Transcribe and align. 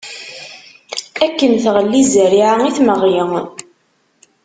Akken 1.25 1.51
tɣelli 1.63 2.01
zzarriɛa 2.07 2.55
i 2.69 2.71
tmeɣɣi. 2.77 3.17